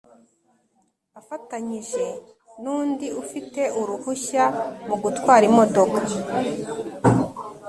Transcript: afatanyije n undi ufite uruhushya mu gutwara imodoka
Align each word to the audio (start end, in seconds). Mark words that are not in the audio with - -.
afatanyije 1.19 2.05
n 2.61 2.63
undi 2.77 3.07
ufite 3.21 3.61
uruhushya 3.81 4.43
mu 4.87 4.95
gutwara 5.03 5.43
imodoka 5.51 5.99